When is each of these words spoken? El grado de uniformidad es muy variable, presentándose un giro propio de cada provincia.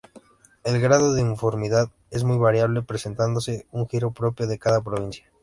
El 0.63 0.81
grado 0.81 1.13
de 1.13 1.21
uniformidad 1.21 1.89
es 2.09 2.23
muy 2.23 2.39
variable, 2.39 2.81
presentándose 2.81 3.67
un 3.69 3.87
giro 3.87 4.09
propio 4.09 4.47
de 4.47 4.57
cada 4.57 4.81
provincia. 4.81 5.25